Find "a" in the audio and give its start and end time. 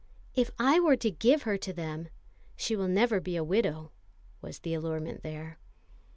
3.35-3.43